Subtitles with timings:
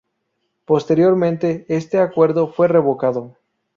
[0.65, 3.37] Posteriormente este acuerdo fue revocado.